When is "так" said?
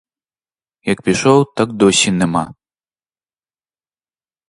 1.55-1.73